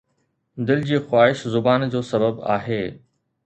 [0.67, 2.83] دل جي خواهش زبان جو سبب آهي